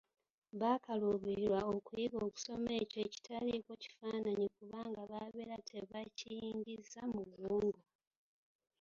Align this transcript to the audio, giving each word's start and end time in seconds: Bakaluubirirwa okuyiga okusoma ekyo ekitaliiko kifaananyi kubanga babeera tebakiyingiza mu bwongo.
Bakaluubirirwa 0.61 1.59
okuyiga 1.75 2.17
okusoma 2.27 2.71
ekyo 2.81 2.99
ekitaliiko 3.07 3.71
kifaananyi 3.81 4.47
kubanga 4.55 5.01
babeera 5.11 5.55
tebakiyingiza 5.69 7.01
mu 7.13 7.23
bwongo. 7.31 7.81